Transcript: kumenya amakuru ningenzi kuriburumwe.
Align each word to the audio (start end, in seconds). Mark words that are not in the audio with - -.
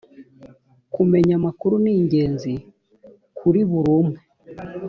kumenya 0.93 1.33
amakuru 1.39 1.75
ningenzi 1.83 2.53
kuriburumwe. 3.37 4.19